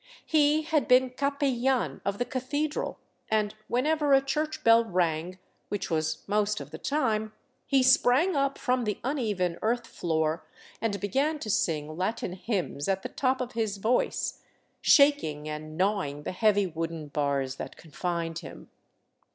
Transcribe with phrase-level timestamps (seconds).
[0.25, 2.97] He had been capellan of the cathedral,
[3.29, 5.37] and whenever a church bell rang—
[5.69, 7.33] which was most of the time—
[7.67, 10.43] he sprang up from the uneven earth floor
[10.81, 14.41] and began to sing Latin hymns at the top of his voice,
[14.81, 18.71] shaking and gnawing the heavy wooden bars that confined him.